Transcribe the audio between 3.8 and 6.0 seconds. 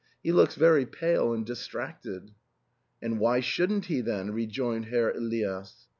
he then?" rejoined Herr Elias.